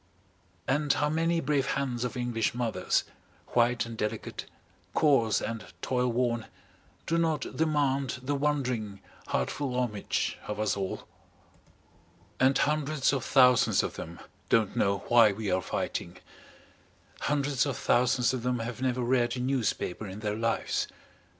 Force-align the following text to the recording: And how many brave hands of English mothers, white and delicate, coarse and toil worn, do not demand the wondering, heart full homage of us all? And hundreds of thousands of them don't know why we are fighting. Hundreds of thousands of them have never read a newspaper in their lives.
And 0.67 0.91
how 0.93 1.09
many 1.11 1.39
brave 1.41 1.73
hands 1.73 2.03
of 2.03 2.17
English 2.17 2.55
mothers, 2.55 3.03
white 3.49 3.85
and 3.85 3.95
delicate, 3.95 4.47
coarse 4.95 5.39
and 5.39 5.63
toil 5.83 6.07
worn, 6.07 6.47
do 7.05 7.19
not 7.19 7.55
demand 7.55 8.17
the 8.23 8.33
wondering, 8.33 8.99
heart 9.27 9.51
full 9.51 9.77
homage 9.79 10.39
of 10.47 10.59
us 10.59 10.75
all? 10.75 11.07
And 12.39 12.57
hundreds 12.57 13.13
of 13.13 13.23
thousands 13.23 13.83
of 13.83 13.93
them 13.93 14.17
don't 14.49 14.75
know 14.75 15.03
why 15.07 15.33
we 15.33 15.51
are 15.51 15.61
fighting. 15.61 16.17
Hundreds 17.19 17.67
of 17.67 17.77
thousands 17.77 18.33
of 18.33 18.41
them 18.41 18.57
have 18.57 18.81
never 18.81 19.01
read 19.03 19.37
a 19.37 19.39
newspaper 19.39 20.07
in 20.07 20.21
their 20.21 20.35
lives. 20.35 20.87